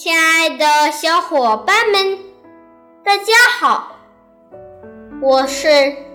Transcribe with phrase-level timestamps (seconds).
[0.00, 2.18] 亲爱的小伙伴们，
[3.04, 3.96] 大家好！
[5.20, 5.66] 我是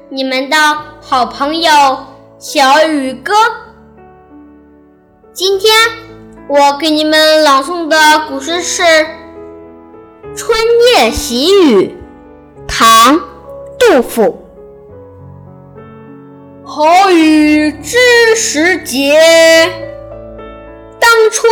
[0.08, 0.56] 你们的
[1.02, 1.70] 好朋友
[2.40, 3.34] 小雨哥。
[5.34, 5.74] 今天
[6.48, 7.98] 我给你们朗诵的
[8.30, 8.84] 古诗是
[10.34, 10.58] 《春
[10.96, 11.88] 夜喜雨》，
[12.66, 13.18] 唐·
[13.78, 14.48] 杜甫。
[16.64, 17.98] 好雨知
[18.38, 19.20] 时节，
[21.02, 21.52] 当春。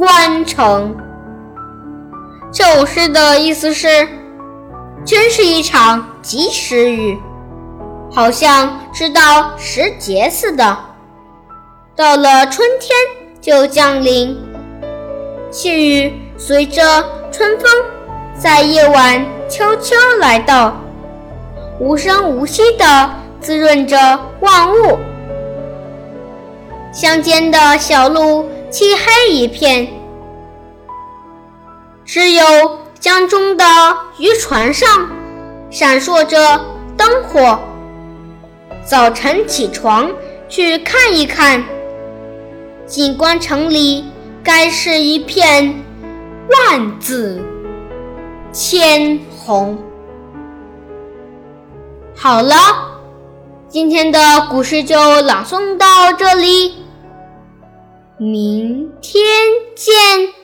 [0.00, 0.96] 关城，
[2.50, 4.08] 这首诗的意思是：
[5.04, 7.18] 真是一场及时雨，
[8.10, 10.74] 好像知道时节似的。
[11.94, 12.96] 到了春天
[13.42, 14.42] 就降临，
[15.50, 17.70] 细雨随着春风，
[18.34, 20.80] 在夜晚悄悄来到，
[21.78, 24.98] 无声无息地滋润着万物。
[26.92, 28.48] 乡间的小路。
[28.70, 29.88] 漆黑一片，
[32.04, 32.44] 只有
[33.00, 33.64] 江中的
[34.16, 35.10] 渔船上
[35.70, 36.60] 闪烁着
[36.96, 37.58] 灯火。
[38.84, 40.08] 早晨起床
[40.48, 41.64] 去看一看，
[42.86, 44.04] 锦官城里
[44.44, 45.74] 该是一片
[46.48, 47.42] 万紫
[48.52, 49.76] 千红。
[52.14, 52.99] 好了，
[53.70, 54.18] 今天的
[54.50, 56.74] 故事就朗诵到这里。
[58.18, 59.22] 明天
[59.76, 60.39] 见。